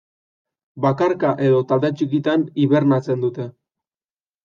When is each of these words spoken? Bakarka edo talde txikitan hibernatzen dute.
Bakarka 0.85 1.35
edo 1.49 1.61
talde 1.73 1.93
txikitan 2.01 2.49
hibernatzen 2.65 3.25
dute. 3.29 3.51